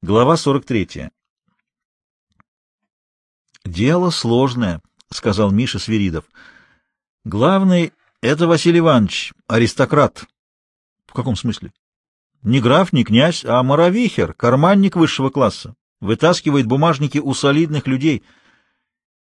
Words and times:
Глава 0.00 0.36
43. 0.36 1.10
«Дело 3.64 4.10
сложное»,— 4.10 4.80
сказал 5.12 5.50
Миша 5.50 5.80
Свиридов. 5.80 6.24
«Главный— 7.24 7.92
это 8.22 8.46
Василий 8.46 8.78
Иванович, 8.78 9.32
аристократ». 9.48 10.24
«В 11.08 11.14
каком 11.14 11.34
смысле?» 11.34 11.72
«Не 12.42 12.60
граф, 12.60 12.92
не 12.92 13.02
князь, 13.02 13.44
а 13.44 13.60
моровихер, 13.64 14.34
карманник 14.34 14.94
высшего 14.94 15.30
класса. 15.30 15.74
Вытаскивает 16.00 16.66
бумажники 16.66 17.18
у 17.18 17.34
солидных 17.34 17.88
людей. 17.88 18.22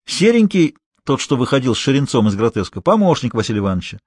Серенький, 0.06 0.76
тот, 1.06 1.22
что 1.22 1.38
выходил 1.38 1.74
с 1.74 1.78
Шеренцом 1.78 2.28
из 2.28 2.36
гротеска, 2.36 2.82
помощник 2.82 3.34
Василия 3.34 3.60
Ивановича. 3.60 4.00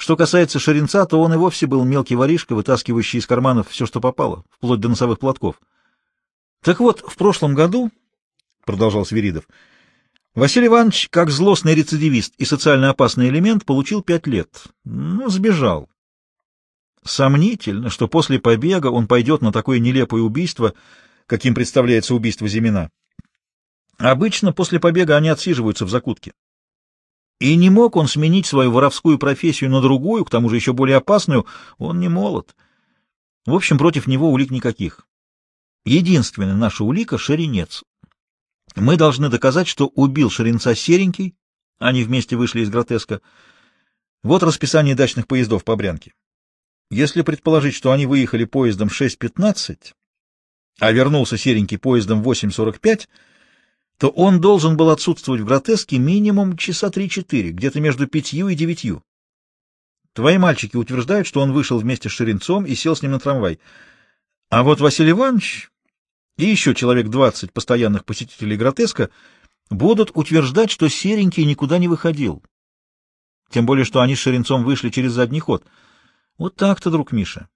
Что 0.00 0.16
касается 0.16 0.58
Шеренца, 0.58 1.04
то 1.04 1.20
он 1.20 1.34
и 1.34 1.36
вовсе 1.36 1.66
был 1.66 1.84
мелкий 1.84 2.16
воришка, 2.16 2.54
вытаскивающий 2.54 3.18
из 3.18 3.26
карманов 3.26 3.68
все, 3.68 3.84
что 3.84 4.00
попало, 4.00 4.46
вплоть 4.48 4.80
до 4.80 4.88
носовых 4.88 5.18
платков. 5.18 5.60
Так 6.64 6.80
вот, 6.80 7.04
в 7.06 7.14
прошлом 7.16 7.54
году,— 7.54 7.90
продолжал 8.64 9.04
Свиридов,— 9.04 9.46
Василий 10.34 10.68
Иванович, 10.68 11.10
как 11.10 11.28
злостный 11.28 11.74
рецидивист 11.74 12.32
и 12.38 12.46
социально 12.46 12.88
опасный 12.88 13.28
элемент, 13.28 13.66
получил 13.66 14.00
пять 14.00 14.26
лет, 14.26 14.68
но 14.84 15.28
сбежал. 15.28 15.90
Сомнительно, 17.04 17.90
что 17.90 18.08
после 18.08 18.38
побега 18.38 18.86
он 18.86 19.06
пойдет 19.06 19.42
на 19.42 19.52
такое 19.52 19.80
нелепое 19.80 20.22
убийство, 20.22 20.72
каким 21.26 21.54
представляется 21.54 22.14
убийство 22.14 22.48
Зимина. 22.48 22.90
Обычно 23.98 24.54
после 24.54 24.80
побега 24.80 25.18
они 25.18 25.28
отсиживаются 25.28 25.84
в 25.84 25.90
закутке. 25.90 26.32
И 27.40 27.56
не 27.56 27.70
мог 27.70 27.96
он 27.96 28.06
сменить 28.06 28.46
свою 28.46 28.70
воровскую 28.70 29.18
профессию 29.18 29.70
на 29.70 29.80
другую, 29.80 30.24
к 30.26 30.30
тому 30.30 30.50
же 30.50 30.56
еще 30.56 30.74
более 30.74 30.98
опасную, 30.98 31.46
он 31.78 31.98
не 31.98 32.08
молод. 32.08 32.54
В 33.46 33.54
общем, 33.54 33.78
против 33.78 34.06
него 34.06 34.30
улик 34.30 34.50
никаких. 34.50 35.06
Единственная 35.86 36.54
наша 36.54 36.84
улика— 36.84 37.16
Шеренец. 37.18 37.82
Мы 38.76 38.96
должны 38.96 39.30
доказать, 39.30 39.66
что 39.66 39.86
убил 39.86 40.28
Шеренца 40.30 40.74
Серенький, 40.74 41.34
они 41.78 42.04
вместе 42.04 42.36
вышли 42.36 42.60
из 42.60 42.68
гротеска. 42.68 43.22
Вот 44.22 44.42
расписание 44.42 44.94
дачных 44.94 45.26
поездов 45.26 45.64
по 45.64 45.74
Брянке. 45.76 46.12
Если 46.90 47.22
предположить, 47.22 47.74
что 47.74 47.90
они 47.90 48.04
выехали 48.04 48.44
поездом 48.44 48.88
6.15, 48.88 49.94
а 50.78 50.92
вернулся 50.92 51.38
Серенький 51.38 51.78
поездом 51.78 52.22
8.45, 52.22 53.08
то 54.00 54.08
он 54.08 54.40
должен 54.40 54.78
был 54.78 54.88
отсутствовать 54.88 55.42
в 55.42 55.44
гротеске 55.44 55.98
минимум 55.98 56.56
часа 56.56 56.88
три-четыре, 56.88 57.50
где-то 57.50 57.80
между 57.80 58.06
пятью 58.06 58.48
и 58.48 58.54
девятью. 58.54 59.04
Твои 60.14 60.38
мальчики 60.38 60.74
утверждают, 60.74 61.26
что 61.26 61.42
он 61.42 61.52
вышел 61.52 61.78
вместе 61.78 62.08
с 62.08 62.12
Шеренцом 62.12 62.64
и 62.64 62.74
сел 62.74 62.96
с 62.96 63.02
ним 63.02 63.10
на 63.10 63.20
трамвай. 63.20 63.60
А 64.48 64.62
вот 64.62 64.80
Василий 64.80 65.10
Иванович 65.10 65.70
и 66.38 66.46
еще 66.46 66.74
человек 66.74 67.08
двадцать 67.08 67.52
постоянных 67.52 68.06
посетителей 68.06 68.56
гротеска 68.56 69.10
будут 69.68 70.12
утверждать, 70.14 70.70
что 70.70 70.88
Серенький 70.88 71.44
никуда 71.44 71.76
не 71.76 71.86
выходил. 71.86 72.42
Тем 73.50 73.66
более, 73.66 73.84
что 73.84 74.00
они 74.00 74.16
с 74.16 74.20
Шеренцом 74.20 74.64
вышли 74.64 74.88
через 74.88 75.12
задний 75.12 75.40
ход. 75.40 75.62
Вот 76.38 76.56
так-то, 76.56 76.90
друг 76.90 77.12
Миша. 77.12 77.50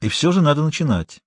И 0.00 0.08
все 0.08 0.32
же 0.32 0.40
надо 0.42 0.64
начинать. 0.64 1.20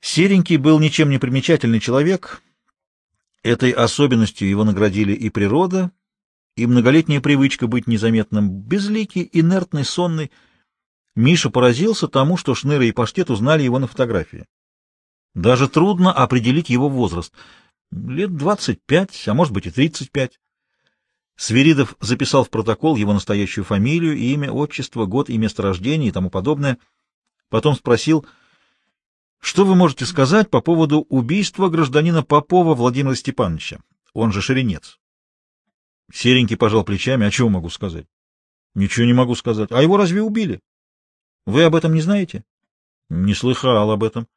Серенький 0.00 0.58
был 0.58 0.78
ничем 0.78 1.10
не 1.10 1.18
примечательный 1.18 1.80
человек— 1.80 2.40
Этой 3.42 3.72
особенностью 3.72 4.48
его 4.48 4.62
наградили 4.62 5.12
и 5.12 5.28
природа, 5.28 5.90
и 6.56 6.66
многолетняя 6.66 7.20
привычка 7.20 7.66
быть 7.66 7.88
незаметным, 7.88 8.48
безликий, 8.50 9.28
инертный, 9.32 9.84
сонный. 9.84 10.30
Миша 11.16 11.50
поразился 11.50 12.06
тому, 12.06 12.36
что 12.36 12.54
Шныра 12.54 12.84
и 12.84 12.92
Паштет 12.92 13.30
узнали 13.30 13.62
его 13.62 13.78
на 13.78 13.88
фотографии. 13.88 14.46
Даже 15.34 15.68
трудно 15.68 16.12
определить 16.12 16.70
его 16.70 16.88
возраст. 16.88 17.32
Лет 17.90 18.36
двадцать 18.36 18.80
пять, 18.86 19.26
а 19.26 19.34
может 19.34 19.52
быть 19.52 19.66
и 19.66 19.70
тридцать 19.70 20.12
пять. 20.12 20.38
Свиридов 21.36 21.96
записал 22.00 22.44
в 22.44 22.50
протокол 22.50 22.94
его 22.96 23.12
настоящую 23.12 23.64
фамилию, 23.64 24.16
имя, 24.16 24.52
отчество, 24.52 25.06
год 25.06 25.30
и 25.30 25.38
место 25.38 25.62
рождения 25.62 26.08
и 26.08 26.12
тому 26.12 26.30
подобное. 26.30 26.78
Потом 27.48 27.74
спросил— 27.74 28.24
что 29.42 29.64
вы 29.64 29.74
можете 29.74 30.06
сказать 30.06 30.48
по 30.50 30.60
поводу 30.60 31.00
убийства 31.08 31.68
гражданина 31.68 32.22
Попова 32.22 32.76
Владимира 32.76 33.16
Степановича, 33.16 33.80
он 34.14 34.30
же 34.30 34.40
Шеренец? 34.40 35.00
Серенький 36.12 36.56
пожал 36.56 36.84
плечами. 36.84 37.26
А 37.26 37.30
чего 37.30 37.48
могу 37.48 37.68
сказать? 37.68 38.06
Ничего 38.74 39.04
не 39.04 39.14
могу 39.14 39.34
сказать. 39.34 39.72
А 39.72 39.82
его 39.82 39.96
разве 39.96 40.22
убили? 40.22 40.60
Вы 41.44 41.64
об 41.64 41.74
этом 41.74 41.92
не 41.92 42.00
знаете? 42.00 42.44
Не 43.10 43.34
слыхал 43.34 43.90
об 43.90 44.04
этом. 44.04 44.28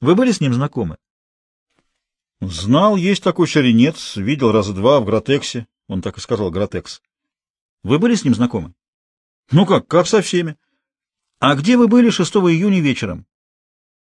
Вы 0.00 0.14
были 0.14 0.32
с 0.32 0.40
ним 0.40 0.54
знакомы? 0.54 0.96
Знал, 2.40 2.96
есть 2.96 3.22
такой 3.22 3.46
Шеренец, 3.46 4.16
видел 4.16 4.52
раза 4.52 4.72
два 4.72 5.00
в 5.00 5.04
Гротексе. 5.04 5.66
Он 5.86 6.00
так 6.00 6.16
и 6.16 6.20
сказал, 6.20 6.50
Гротекс. 6.50 7.02
Вы 7.82 7.98
были 7.98 8.14
с 8.14 8.24
ним 8.24 8.34
знакомы? 8.34 8.72
Ну 9.50 9.66
как, 9.66 9.86
как 9.86 10.06
со 10.06 10.22
всеми. 10.22 10.56
А 11.40 11.54
где 11.56 11.76
вы 11.76 11.88
были 11.88 12.08
6 12.08 12.36
июня 12.36 12.80
вечером? 12.80 13.26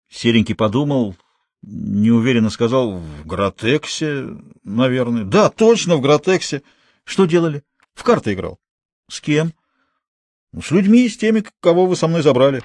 Серенький 0.08 0.54
подумал, 0.54 1.16
неуверенно 1.62 2.50
сказал, 2.50 2.98
в 2.98 3.26
Гротексе, 3.26 4.36
наверное. 4.64 5.24
Да, 5.24 5.50
точно, 5.50 5.96
в 5.96 6.00
Гротексе. 6.00 6.62
Что 7.04 7.26
делали? 7.26 7.62
В 7.94 8.02
карты 8.02 8.32
играл. 8.32 8.58
С 9.08 9.20
кем? 9.20 9.52
С 10.58 10.70
людьми, 10.70 11.08
с 11.08 11.16
теми, 11.16 11.44
кого 11.60 11.86
вы 11.86 11.96
со 11.96 12.08
мной 12.08 12.22
забрали. 12.22 12.62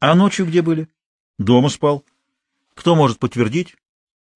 А 0.00 0.14
ночью 0.14 0.46
где 0.46 0.62
были? 0.62 0.88
Дома 1.38 1.68
спал. 1.68 2.04
Кто 2.74 2.94
может 2.94 3.18
подтвердить? 3.18 3.76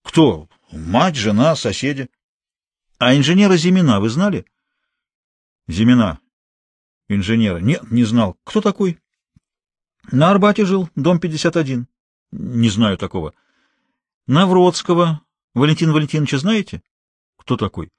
Кто? 0.03 0.49
Мать, 0.71 1.17
жена, 1.17 1.57
соседи. 1.57 2.09
А 2.99 3.15
инженера 3.17 3.57
Зимина 3.57 4.01
вы 4.01 4.09
знали? 4.09 4.47
Зимина. 5.69 6.21
Инженера. 7.09 7.59
Нет, 7.59 7.91
не 7.91 8.05
знал. 8.05 8.37
Кто 8.45 8.61
такой? 8.61 8.99
На 10.13 10.31
Арбате 10.31 10.65
жил, 10.65 10.89
дом 10.95 11.19
51. 11.19 11.89
Не 12.39 12.69
знаю 12.69 12.99
такого. 12.99 13.33
Навродского 14.27 15.23
Валентина 15.55 15.95
Валентиновича 15.95 16.37
знаете? 16.37 16.83
Кто 17.39 17.57
такой? 17.57 17.91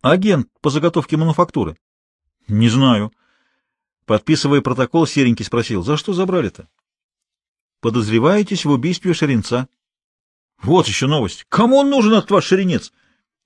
Агент 0.00 0.48
по 0.62 0.70
заготовке 0.70 1.18
мануфактуры. 1.18 1.76
Не 2.48 2.70
знаю. 2.70 3.12
Подписывая 4.06 4.62
протокол, 4.62 5.06
Серенький 5.06 5.44
спросил, 5.44 5.82
за 5.82 5.98
что 5.98 6.14
забрали-то? 6.14 6.68
Подозреваетесь 7.80 8.64
в 8.64 8.70
убийстве 8.70 9.12
Шеренца. 9.12 9.68
Вот 10.62 10.88
еще 10.88 11.06
новость. 11.06 11.44
Кому 11.50 11.76
он 11.76 11.90
нужен 11.90 12.14
этот 12.14 12.30
ваш 12.30 12.46
Шеренец? 12.46 12.90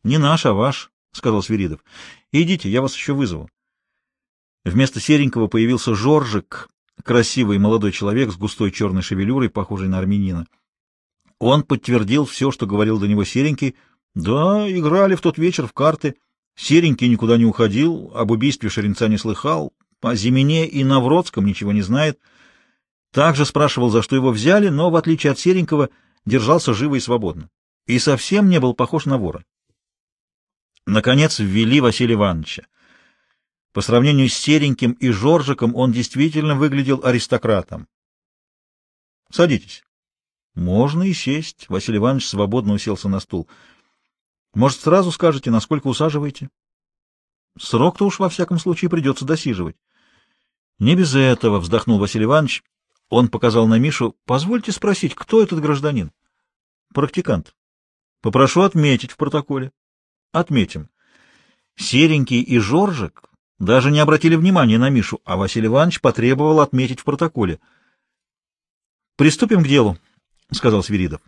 Не 0.04 0.18
наш, 0.18 0.46
а 0.46 0.52
ваш, 0.52 0.92
сказал 1.10 1.42
Свиридов. 1.42 1.84
Идите, 2.30 2.70
я 2.70 2.80
вас 2.80 2.94
еще 2.94 3.12
вызову. 3.12 3.50
Вместо 4.64 5.00
Серенького 5.00 5.48
появился 5.48 5.96
Жоржик, 5.96 6.68
красивый 7.02 7.58
молодой 7.58 7.92
человек 7.92 8.30
с 8.32 8.36
густой 8.36 8.70
черной 8.70 9.02
шевелюрой, 9.02 9.50
похожий 9.50 9.88
на 9.88 9.98
армянина. 9.98 10.46
Он 11.38 11.62
подтвердил 11.62 12.24
все, 12.24 12.50
что 12.50 12.66
говорил 12.66 12.98
до 12.98 13.06
него 13.06 13.24
Серенький. 13.24 13.76
Да, 14.14 14.70
играли 14.70 15.14
в 15.14 15.20
тот 15.20 15.38
вечер 15.38 15.66
в 15.66 15.72
карты. 15.72 16.16
Серенький 16.56 17.08
никуда 17.08 17.36
не 17.36 17.44
уходил, 17.44 18.10
об 18.14 18.32
убийстве 18.32 18.68
Шеренца 18.68 19.06
не 19.06 19.16
слыхал, 19.16 19.72
о 20.02 20.14
Зимине 20.16 20.66
и 20.66 20.82
Навродском 20.82 21.46
ничего 21.46 21.72
не 21.72 21.82
знает. 21.82 22.18
Также 23.12 23.46
спрашивал, 23.46 23.90
за 23.90 24.02
что 24.02 24.16
его 24.16 24.30
взяли, 24.30 24.68
но, 24.68 24.90
в 24.90 24.96
отличие 24.96 25.30
от 25.30 25.38
Серенького, 25.38 25.88
держался 26.26 26.74
живо 26.74 26.96
и 26.96 27.00
свободно. 27.00 27.48
И 27.86 27.98
совсем 27.98 28.48
не 28.48 28.58
был 28.58 28.74
похож 28.74 29.06
на 29.06 29.18
вора. 29.18 29.44
Наконец 30.84 31.38
ввели 31.38 31.80
Василия 31.80 32.14
Ивановича. 32.14 32.64
По 33.72 33.82
сравнению 33.82 34.28
с 34.28 34.34
Сереньким 34.34 34.92
и 34.92 35.10
Жоржиком 35.10 35.74
он 35.74 35.92
действительно 35.92 36.54
выглядел 36.54 37.04
аристократом.— 37.04 37.86
Садитесь.— 39.30 39.84
Можно 40.54 41.02
и 41.02 41.12
сесть. 41.12 41.68
Василий 41.68 41.98
Иванович 41.98 42.28
свободно 42.28 42.72
уселся 42.72 43.08
на 43.08 43.20
стул.— 43.20 43.46
Может, 44.54 44.80
сразу 44.80 45.12
скажете, 45.12 45.50
насколько 45.50 45.86
усаживаете?— 45.86 46.48
Срок-то 47.58 48.06
уж 48.06 48.18
во 48.18 48.30
всяком 48.30 48.58
случае 48.58 48.88
придется 48.88 49.26
досиживать.— 49.26 49.76
Не 50.78 50.94
без 50.96 51.14
этого,— 51.14 51.58
вздохнул 51.60 51.98
Василий 51.98 52.24
Иванович. 52.24 52.64
Он 53.10 53.28
показал 53.28 53.66
на 53.66 53.78
Мишу.— 53.78 54.16
Позвольте 54.24 54.72
спросить, 54.72 55.14
кто 55.14 55.42
этот 55.42 55.60
гражданин?— 55.60 56.10
Практикант.— 56.94 57.54
Попрошу 58.22 58.62
отметить 58.62 59.12
в 59.12 59.18
протоколе.— 59.18 59.72
Отметим. 60.32 60.88
Серенький 61.76 62.40
и 62.40 62.58
Жоржик 62.58 63.27
даже 63.58 63.90
не 63.90 64.00
обратили 64.00 64.36
внимания 64.36 64.78
на 64.78 64.90
Мишу, 64.90 65.20
а 65.24 65.36
Василий 65.36 65.66
Иванович 65.66 66.00
потребовал 66.00 66.60
отметить 66.60 67.00
в 67.00 67.04
протоколе. 67.04 67.60
«Приступим 69.16 69.62
к 69.62 69.68
делу»,— 69.68 69.98
сказал 70.52 70.82
Свиридов. 70.82 71.20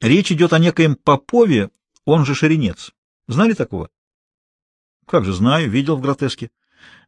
«Речь 0.00 0.32
идет 0.32 0.52
о 0.52 0.58
некоем 0.58 0.96
Попове, 0.96 1.70
он 2.04 2.24
же 2.24 2.34
Шеренец. 2.34 2.92
Знали 3.28 3.52
такого?» 3.52 3.90
«Как 5.06 5.24
же 5.24 5.32
знаю, 5.32 5.70
видел 5.70 5.96
в 5.96 6.00
гротеске». 6.00 6.50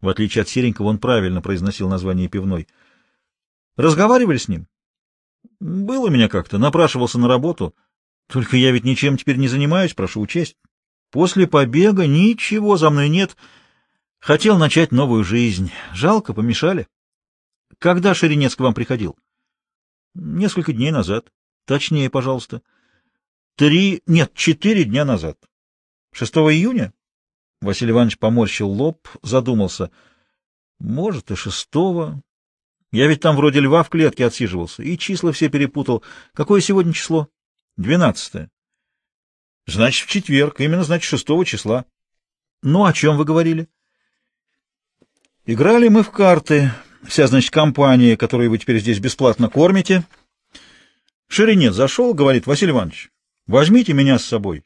В 0.00 0.08
отличие 0.08 0.42
от 0.42 0.48
Серенького, 0.48 0.86
он 0.86 0.98
правильно 0.98 1.42
произносил 1.42 1.88
название 1.88 2.28
пивной. 2.28 2.68
«Разговаривали 3.76 4.36
с 4.38 4.48
ним?» 4.48 4.68
Был 5.60 6.04
у 6.04 6.10
меня 6.10 6.28
как-то, 6.28 6.58
напрашивался 6.58 7.18
на 7.18 7.28
работу. 7.28 7.74
Только 8.28 8.56
я 8.56 8.70
ведь 8.70 8.84
ничем 8.84 9.16
теперь 9.16 9.36
не 9.36 9.48
занимаюсь, 9.48 9.94
прошу 9.94 10.20
учесть. 10.20 10.56
После 11.10 11.46
побега 11.46 12.06
ничего 12.06 12.76
за 12.76 12.90
мной 12.90 13.08
нет. 13.08 13.36
Хотел 14.20 14.58
начать 14.58 14.92
новую 14.92 15.24
жизнь. 15.24 15.70
Жалко, 15.92 16.34
помешали. 16.34 16.88
Когда 17.78 18.14
Шеренец 18.14 18.56
к 18.56 18.60
вам 18.60 18.74
приходил? 18.74 19.16
Несколько 20.14 20.72
дней 20.72 20.90
назад. 20.90 21.32
Точнее, 21.64 22.10
пожалуйста. 22.10 22.62
Три, 23.54 24.02
нет, 24.06 24.32
четыре 24.34 24.84
дня 24.84 25.04
назад. 25.04 25.38
Шестого 26.12 26.52
июня? 26.52 26.92
Василий 27.60 27.92
Иванович 27.92 28.18
поморщил 28.18 28.68
лоб, 28.68 29.08
задумался. 29.22 29.90
Может, 30.78 31.30
и 31.30 31.36
шестого. 31.36 32.22
Я 32.90 33.06
ведь 33.06 33.20
там 33.20 33.36
вроде 33.36 33.60
льва 33.60 33.82
в 33.82 33.90
клетке 33.90 34.26
отсиживался, 34.26 34.82
и 34.82 34.96
числа 34.96 35.32
все 35.32 35.48
перепутал. 35.48 36.02
Какое 36.32 36.60
сегодня 36.60 36.92
число? 36.92 37.28
Двенадцатое. 37.76 38.50
Значит, 39.66 40.08
в 40.08 40.10
четверг, 40.10 40.60
именно, 40.60 40.84
значит, 40.84 41.08
шестого 41.08 41.44
числа. 41.44 41.84
Ну, 42.62 42.86
о 42.86 42.92
чем 42.92 43.16
вы 43.16 43.24
говорили? 43.24 43.68
Играли 45.50 45.88
мы 45.88 46.02
в 46.02 46.10
карты. 46.10 46.72
Вся, 47.04 47.26
значит, 47.26 47.50
компания, 47.50 48.18
которую 48.18 48.50
вы 48.50 48.58
теперь 48.58 48.80
здесь 48.80 48.98
бесплатно 48.98 49.48
кормите. 49.48 50.06
Ширинец 51.26 51.72
зашел, 51.72 52.12
говорит, 52.12 52.46
Василий 52.46 52.72
Иванович, 52.72 53.10
возьмите 53.46 53.94
меня 53.94 54.18
с 54.18 54.26
собой. 54.26 54.62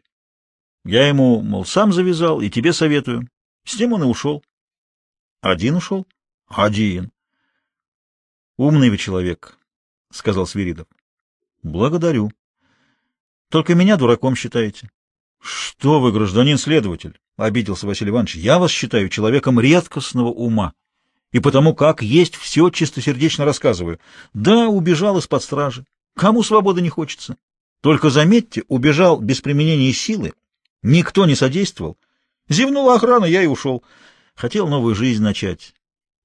Я 0.85 1.07
ему, 1.07 1.41
мол, 1.41 1.65
сам 1.65 1.93
завязал 1.93 2.41
и 2.41 2.51
тебе 2.51 2.73
советую. 2.73 3.29
С 3.65 3.77
тем 3.77 3.93
он 3.93 4.03
и 4.03 4.07
ушел. 4.07 4.43
Один 5.41 5.77
ушел? 5.77 6.05
Один. 6.49 7.13
Умный 8.57 8.91
вы 8.91 8.97
человек,— 8.97 9.57
сказал 10.11 10.49
Свиридов. 10.49 10.89
Благодарю. 11.63 12.33
Только 13.51 13.77
меня 13.77 13.97
дураком 13.97 14.35
считаете. 14.35 14.91
Что 15.41 16.01
вы, 16.01 16.11
гражданин 16.11 16.59
следователь,— 16.59 17.21
обиделся 17.37 17.87
Василий 17.87 18.11
Иванович,— 18.11 18.35
я 18.37 18.59
вас 18.59 18.71
считаю 18.71 19.09
человеком 19.09 19.59
редкостного 19.61 20.29
ума. 20.29 20.73
И 21.33 21.41
потому 21.41 21.75
как 21.75 22.03
есть 22.03 22.37
все 22.37 22.69
чистосердечно 22.71 23.45
рассказываю. 23.45 23.99
Да, 24.35 24.69
убежал 24.69 25.19
из-под 25.19 25.43
стражи. 25.43 25.87
Кому 26.15 26.43
свободы 26.43 26.83
не 26.83 26.91
хочется? 26.91 27.37
Только 27.81 28.11
заметьте, 28.11 28.65
убежал 28.69 29.19
без 29.19 29.41
применения 29.41 29.93
силы. 29.93 30.35
Никто 30.83 31.27
не 31.27 31.35
содействовал. 31.35 31.97
Зевнула 32.49 32.97
охрана, 32.97 33.25
я 33.25 33.43
и 33.43 33.47
ушел. 33.47 33.83
Хотел 34.35 34.69
новую 34.69 34.95
жизнь 34.95 35.23
начать. 35.23 35.75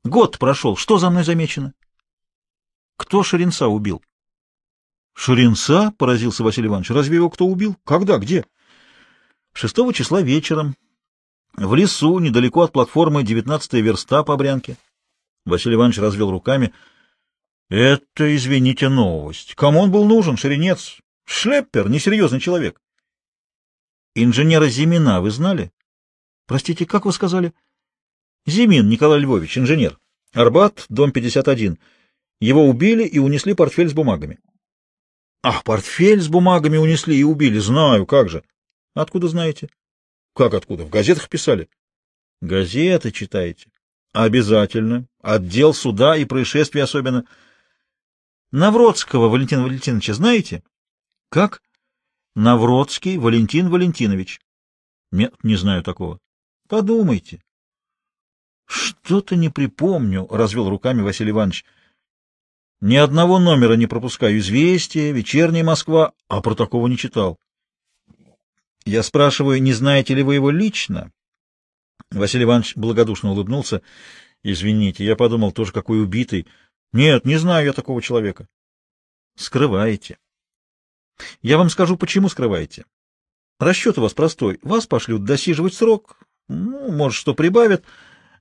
Год 0.03 0.39
прошел. 0.39 0.75
Что 0.75 0.97
за 0.97 1.09
мной 1.09 1.23
замечено? 1.23 1.73
Кто 2.97 3.23
Ширинца 3.23 3.67
убил? 3.67 4.03
Ширинца?— 5.13 5.93
поразился 5.97 6.43
Василий 6.43 6.67
Иванович. 6.67 6.91
Разве 6.91 7.15
его 7.15 7.29
кто 7.29 7.45
убил? 7.45 7.77
Когда? 7.85 8.17
Где? 8.17 8.45
Шестого 9.53 9.93
числа 9.93 10.21
вечером. 10.21 10.75
В 11.57 11.73
лесу, 11.73 12.19
недалеко 12.19 12.61
от 12.61 12.71
платформы, 12.71 13.23
девятнадцатая 13.23 13.81
верста 13.81 14.23
по 14.23 14.37
Брянке. 14.37 14.77
Василий 15.43 15.73
Иванович 15.73 15.97
развел 15.97 16.29
руками. 16.29 16.71
Это, 17.69 18.35
извините, 18.35 18.89
новость. 18.89 19.55
Кому 19.55 19.79
он 19.79 19.91
был 19.91 20.05
нужен, 20.05 20.37
Ширинец? 20.37 20.99
Шлеппер, 21.25 21.89
несерьезный 21.89 22.39
человек. 22.39 22.79
Инженера 24.13 24.67
Зимина 24.67 25.19
вы 25.19 25.31
знали? 25.31 25.71
Простите, 26.45 26.85
как 26.85 27.05
вы 27.05 27.11
сказали? 27.11 27.53
Зимин 28.45 28.87
Николай 28.87 29.19
Львович, 29.19 29.57
инженер. 29.57 29.99
Арбат, 30.33 30.85
дом 30.89 31.11
51. 31.11 31.79
Его 32.39 32.65
убили 32.65 33.03
и 33.03 33.17
унесли 33.17 33.55
портфель 33.55 33.89
с 33.89 33.93
бумагами. 33.93 34.37
Ах, 35.41 35.63
портфель 35.63 36.21
с 36.21 36.27
бумагами 36.27 36.77
унесли 36.77 37.17
и 37.17 37.23
убили, 37.23 37.57
знаю, 37.57 38.05
как 38.05 38.29
же. 38.29 38.43
Откуда 38.93 39.27
знаете? 39.27 39.69
Как 40.37 40.53
откуда? 40.53 40.85
В 40.85 40.91
газетах 40.91 41.29
писали. 41.29 41.67
Газеты 42.41 43.11
читаете? 43.11 43.71
Обязательно. 44.13 45.07
Отдел 45.19 45.73
суда 45.73 46.15
и 46.15 46.25
происшествий 46.25 46.83
особенно. 46.83 47.25
Навродского 48.51 49.29
Валентина 49.29 49.63
Валентиновича 49.63 50.13
знаете? 50.13 50.63
Как? 51.29 51.63
Навродский 52.35 53.17
Валентин 53.17 53.69
Валентинович. 53.69 54.39
Нет, 55.11 55.33
не 55.41 55.55
знаю 55.55 55.81
такого. 55.81 56.19
Подумайте. 56.69 57.41
Что-то 58.67 59.35
не 59.35 59.49
припомню, 59.49 60.27
развел 60.27 60.69
руками 60.69 61.01
Василий 61.01 61.31
Иванович. 61.31 61.65
Ни 62.79 62.95
одного 62.95 63.39
номера 63.39 63.73
не 63.73 63.87
пропускаю. 63.87 64.37
Известия, 64.37 65.11
вечерняя 65.13 65.63
Москва, 65.63 66.13
а 66.27 66.43
про 66.43 66.53
такого 66.53 66.85
не 66.85 66.95
читал. 66.95 67.39
Я 68.87 69.03
спрашиваю, 69.03 69.61
не 69.61 69.73
знаете 69.73 70.13
ли 70.13 70.23
вы 70.23 70.35
его 70.35 70.49
лично? 70.49 71.11
Василий 72.09 72.45
Иванович 72.45 72.77
благодушно 72.77 73.31
улыбнулся. 73.31 73.81
Извините, 74.43 75.03
я 75.03 75.17
подумал, 75.17 75.51
тоже 75.51 75.73
какой 75.73 76.01
убитый. 76.01 76.47
Нет, 76.93 77.25
не 77.25 77.35
знаю 77.35 77.65
я 77.65 77.73
такого 77.73 78.01
человека. 78.01 78.47
Скрываете. 79.35 80.19
Я 81.41 81.57
вам 81.57 81.69
скажу, 81.69 81.97
почему 81.97 82.29
скрываете. 82.29 82.85
Расчет 83.59 83.97
у 83.97 84.01
вас 84.03 84.13
простой. 84.13 84.57
Вас 84.61 84.87
пошлют 84.87 85.25
досиживать 85.25 85.73
срок, 85.73 86.19
ну, 86.47 86.89
может, 86.89 87.19
что 87.19 87.33
прибавят. 87.33 87.83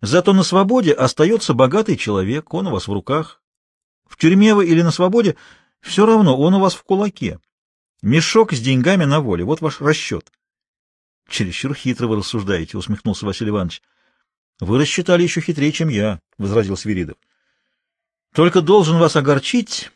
Зато 0.01 0.33
на 0.33 0.45
свободе 0.45 0.93
остается 0.93 1.55
богатый 1.55 1.97
человек, 1.97 2.55
он 2.55 2.69
у 2.69 2.71
вас 2.71 2.87
в 2.87 2.93
руках. 2.93 3.43
В 4.09 4.17
тюрьме 4.17 4.55
вы 4.55 4.69
или 4.69 4.83
на 4.83 4.93
свободе, 4.93 5.35
все 5.81 6.07
равно 6.07 6.39
он 6.39 6.55
у 6.55 6.61
вас 6.61 6.77
в 6.77 6.85
кулаке. 6.85 7.41
Мешок 8.03 8.53
с 8.53 8.61
деньгами 8.61 9.05
на 9.05 9.21
воле, 9.21 9.45
вот 9.45 9.61
ваш 9.61 9.81
расчет.— 9.81 10.31
Чересчур 11.29 11.75
хитро 11.75 12.07
вы 12.07 12.17
рассуждаете,— 12.17 12.77
усмехнулся 12.79 13.27
Василий 13.27 13.51
Иванович.— 13.51 13.83
Вы 14.61 14.79
рассчитали 14.79 15.23
еще 15.23 15.41
хитрее, 15.41 15.73
чем 15.73 15.89
я,— 15.89 16.21
возразил 16.39 16.77
Свиридов.— 16.77 17.17
Только 18.35 18.61
должен 18.61 18.99
вас 18.99 19.17
огорчить. 19.17 19.91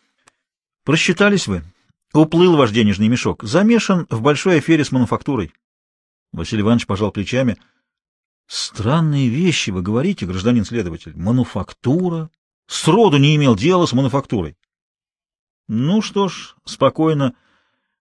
Просчитались 0.85 1.47
вы. 1.47 1.63
Уплыл 2.13 2.57
ваш 2.57 2.73
денежный 2.73 3.09
мешок. 3.09 3.45
Замешан 3.45 4.07
в 4.11 4.23
большой 4.23 4.59
афере 4.59 4.85
с 4.85 4.91
мануфактурой. 4.91 5.53
Василий 6.33 6.63
Иванович 6.63 6.87
пожал 6.87 7.13
плечами.— 7.13 7.59
Странные 8.47 9.29
вещи 9.29 9.71
вы 9.71 9.83
говорите, 9.83 10.27
гражданин 10.27 10.65
следователь. 10.65 11.17
Мануфактура, 11.17 12.31
Сроду 12.67 13.19
не 13.19 13.37
имел 13.37 13.55
дела 13.55 13.87
с 13.87 13.93
мануфактурой.— 13.93 14.57
Ну 15.69 16.03
что 16.03 16.29
ж, 16.29 16.57
спокойно, 16.65 17.35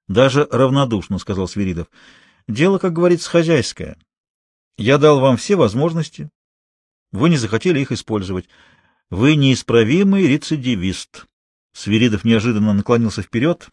даже 0.10 0.48
равнодушно,— 0.52 1.18
сказал 1.20 1.48
Свиридов.— 1.48 1.88
Дело, 2.48 2.80
как 2.80 2.94
говорится, 2.94 3.30
хозяйское. 3.30 3.96
Я 4.76 4.98
дал 4.98 5.20
вам 5.20 5.38
все 5.38 5.56
возможности. 5.56 6.30
Вы 7.12 7.30
не 7.30 7.38
захотели 7.38 7.80
их 7.80 7.92
использовать. 7.92 8.50
Вы 9.10 9.36
неисправимый 9.36 10.28
рецидивист. 10.28 11.26
Свиридов 11.74 12.26
неожиданно 12.26 12.74
наклонился 12.74 13.22
вперед 13.22 13.70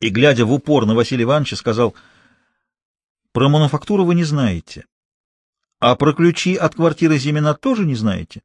и, 0.00 0.10
глядя 0.10 0.44
в 0.44 0.52
упор 0.52 0.86
на 0.86 0.94
Василия 0.94 1.24
Ивановича, 1.24 1.56
сказал,— 1.56 1.94
Про 3.32 3.48
мануфактуру 3.48 4.04
вы 4.04 4.14
не 4.14 4.24
знаете. 4.24 4.84
А 5.80 5.96
про 5.96 6.12
ключи 6.12 6.56
от 6.56 6.74
квартиры 6.74 7.18
Зимина 7.18 7.54
тоже 7.54 7.86
не 7.86 7.94
знаете? 7.94 8.42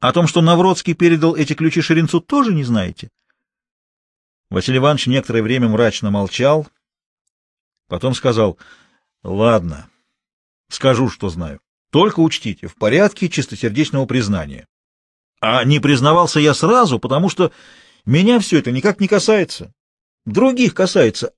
О 0.00 0.12
том, 0.12 0.26
что 0.26 0.42
Навродский 0.42 0.94
передал 0.94 1.34
эти 1.34 1.54
ключи 1.54 1.80
Шеренцу, 1.80 2.20
тоже 2.20 2.52
не 2.52 2.64
знаете? 2.64 3.10
Василий 4.50 4.78
Иванович 4.78 5.06
некоторое 5.06 5.42
время 5.42 5.68
мрачно 5.68 6.10
молчал, 6.10 6.66
потом 7.88 8.14
сказал,— 8.14 8.58
Ладно, 9.22 9.88
скажу, 10.68 11.08
что 11.08 11.28
знаю. 11.28 11.60
Только 11.90 12.20
учтите, 12.20 12.66
в 12.66 12.74
порядке 12.76 13.28
чистосердечного 13.28 14.06
признания. 14.06 14.66
А 15.40 15.64
не 15.64 15.78
признавался 15.78 16.40
я 16.40 16.54
сразу, 16.54 16.98
потому 16.98 17.28
что 17.28 17.52
меня 18.04 18.38
все 18.40 18.58
это 18.58 18.72
никак 18.72 19.00
не 19.00 19.08
касается. 19.08 19.72
Других 20.24 20.74
касается. 20.74 21.32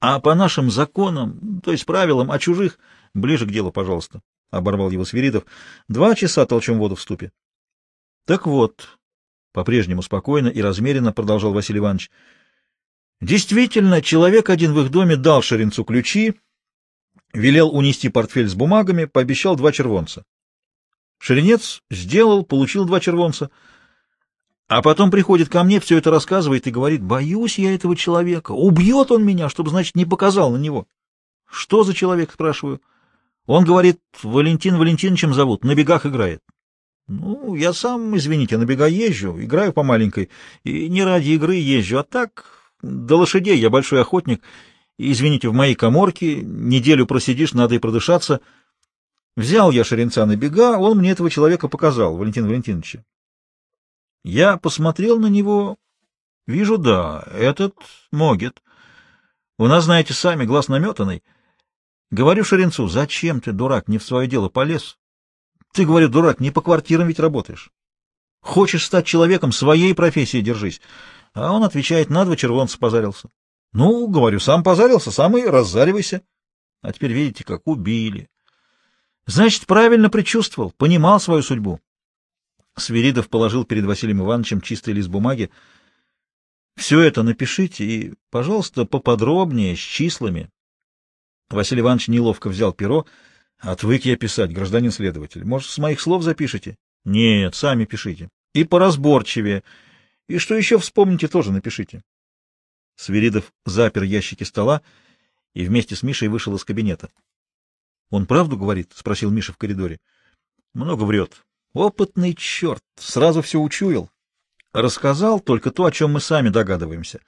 А 0.00 0.20
по 0.20 0.34
нашим 0.34 0.70
законам, 0.70 1.60
то 1.62 1.72
есть 1.72 1.86
правилам, 1.86 2.30
о 2.30 2.38
чужих, 2.38 2.78
ближе 3.14 3.46
к 3.46 3.50
делу, 3.50 3.72
пожалуйста,— 3.72 4.20
оборвал 4.50 4.90
его 4.90 5.04
Свиридов. 5.04 5.44
Два 5.88 6.14
часа 6.14 6.44
толчем 6.46 6.78
воду 6.78 6.96
в 6.96 7.00
ступе. 7.00 7.32
Так 8.26 8.46
вот, 8.46 8.98
по-прежнему 9.52 10.02
спокойно 10.02 10.48
и 10.48 10.60
размеренно 10.60 11.12
продолжал 11.12 11.52
Василий 11.52 11.78
Иванович, 11.78 12.10
действительно, 13.20 14.02
человек 14.02 14.50
один 14.50 14.72
в 14.72 14.80
их 14.80 14.90
доме 14.90 15.16
дал 15.16 15.42
Шеренцу 15.42 15.84
ключи, 15.84 16.34
велел 17.32 17.74
унести 17.74 18.08
портфель 18.08 18.48
с 18.48 18.54
бумагами, 18.54 19.04
пообещал 19.04 19.56
два 19.56 19.72
червонца. 19.72 20.24
Шеренец 21.18 21.82
сделал, 21.90 22.44
получил 22.44 22.84
два 22.84 23.00
червонца, 23.00 23.50
а 24.68 24.82
потом 24.82 25.10
приходит 25.10 25.48
ко 25.48 25.62
мне, 25.64 25.80
все 25.80 25.98
это 25.98 26.10
рассказывает 26.10 26.66
и 26.66 26.70
говорит, 26.70 27.02
боюсь 27.02 27.58
я 27.58 27.74
этого 27.74 27.96
человека, 27.96 28.52
убьет 28.52 29.10
он 29.10 29.24
меня, 29.24 29.48
чтобы, 29.48 29.70
значит, 29.70 29.96
не 29.96 30.04
показал 30.04 30.50
на 30.52 30.58
него. 30.58 30.86
Что 31.50 31.84
за 31.84 31.94
человек, 31.94 32.32
спрашиваю? 32.32 32.80
Он 33.46 33.64
говорит, 33.64 33.98
Валентин 34.22 34.76
Валентиновичем 34.76 35.32
зовут, 35.32 35.64
на 35.64 35.74
бегах 35.74 36.04
играет. 36.04 36.42
Ну, 37.08 37.54
я 37.54 37.72
сам, 37.72 38.14
извините, 38.18 38.58
на 38.58 38.66
бега 38.66 38.86
езжу, 38.86 39.40
играю 39.40 39.72
по 39.72 39.82
маленькой, 39.82 40.28
и 40.62 40.90
не 40.90 41.02
ради 41.02 41.30
игры 41.30 41.54
езжу, 41.54 41.98
а 41.98 42.02
так, 42.02 42.44
до 42.82 43.16
лошадей 43.16 43.58
я 43.58 43.70
большой 43.70 44.00
охотник. 44.00 44.42
Извините, 44.98 45.48
в 45.48 45.54
моей 45.54 45.74
коморке 45.74 46.42
неделю 46.42 47.06
просидишь, 47.06 47.52
надо 47.52 47.74
и 47.74 47.78
продышаться. 47.78 48.40
Взял 49.36 49.70
я 49.70 49.84
Шеренца 49.84 50.26
на 50.26 50.36
бега, 50.36 50.78
он 50.78 50.98
мне 50.98 51.12
этого 51.12 51.30
человека 51.30 51.68
показал, 51.68 52.16
Валентин 52.16 52.46
Валентинович. 52.46 52.96
Я 54.24 54.56
посмотрел 54.56 55.18
на 55.20 55.26
него, 55.28 55.76
вижу, 56.46 56.76
да, 56.76 57.24
этот 57.32 57.74
могет. 58.10 58.62
У 59.58 59.66
нас, 59.66 59.84
знаете, 59.84 60.12
сами, 60.12 60.44
глаз 60.44 60.68
наметанный. 60.68 61.22
Говорю 62.10 62.42
Шеренцу, 62.42 62.88
зачем 62.88 63.40
ты, 63.40 63.52
дурак, 63.52 63.86
не 63.86 63.98
в 63.98 64.02
свое 64.02 64.26
дело 64.26 64.48
полез? 64.48 64.98
Ты, 65.72 65.84
говорю, 65.84 66.08
дурак, 66.08 66.40
не 66.40 66.50
по 66.50 66.60
квартирам 66.60 67.06
ведь 67.06 67.20
работаешь. 67.20 67.70
Хочешь 68.40 68.84
стать 68.84 69.06
человеком, 69.06 69.52
своей 69.52 69.94
профессии 69.94 70.40
держись. 70.40 70.80
А 71.34 71.52
он 71.52 71.64
отвечает, 71.64 72.10
на 72.10 72.24
два 72.24 72.36
червонца 72.36 72.78
позарился. 72.78 73.28
Ну, 73.72 74.06
говорю, 74.08 74.40
сам 74.40 74.62
позарился, 74.62 75.10
сам 75.10 75.36
и 75.36 75.44
раззаривайся. 75.44 76.22
А 76.80 76.92
теперь 76.92 77.12
видите, 77.12 77.44
как 77.44 77.66
убили. 77.66 78.28
Значит, 79.26 79.66
правильно 79.66 80.08
предчувствовал, 80.08 80.70
понимал 80.70 81.20
свою 81.20 81.42
судьбу. 81.42 81.80
Свиридов 82.76 83.28
положил 83.28 83.64
перед 83.64 83.84
Василием 83.84 84.22
Ивановичем 84.22 84.60
чистый 84.60 84.94
лист 84.94 85.08
бумаги. 85.08 85.50
Все 86.76 87.00
это 87.00 87.22
напишите 87.22 87.84
и, 87.84 88.14
пожалуйста, 88.30 88.84
поподробнее, 88.84 89.76
с 89.76 89.80
числами. 89.80 90.48
Василий 91.50 91.80
Иванович 91.80 92.08
неловко 92.08 92.48
взял 92.48 92.72
перо. 92.72 93.06
Отвык 93.58 94.04
я 94.04 94.16
писать, 94.16 94.52
гражданин 94.52 94.92
следователь. 94.92 95.44
Может, 95.44 95.70
с 95.70 95.78
моих 95.78 96.00
слов 96.00 96.22
запишите? 96.22 96.76
Нет, 97.04 97.54
сами 97.54 97.84
пишите. 97.84 98.28
И 98.54 98.64
поразборчивее. 98.64 99.64
И 100.28 100.38
что 100.38 100.54
еще 100.54 100.78
вспомните, 100.78 101.26
тоже 101.26 101.52
напишите. 101.52 102.02
Свиридов 102.96 103.52
запер 103.64 104.02
ящики 104.02 104.44
стола 104.44 104.82
и 105.54 105.64
вместе 105.64 105.96
с 105.96 106.02
Мишей 106.02 106.28
вышел 106.28 106.54
из 106.54 106.64
кабинета.— 106.64 107.10
Он 108.10 108.26
правду 108.26 108.56
говорит?— 108.56 108.92
спросил 108.94 109.30
Миша 109.30 109.52
в 109.52 109.56
коридоре.— 109.56 110.00
Много 110.74 111.04
врет. 111.04 111.44
Опытный 111.72 112.34
черт, 112.34 112.82
сразу 112.96 113.42
все 113.42 113.60
учуял. 113.60 114.10
Рассказал 114.72 115.40
только 115.40 115.70
то, 115.70 115.84
о 115.84 115.92
чем 115.92 116.12
мы 116.12 116.20
сами 116.20 116.48
догадываемся. 116.50 117.20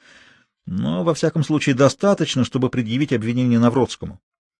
Но, 0.66 1.04
во 1.04 1.14
всяком 1.14 1.42
случае, 1.42 1.74
достаточно, 1.74 2.44
чтобы 2.44 2.70
предъявить 2.70 3.12
обвинение 3.12 3.58
Навродскому. 3.58 4.20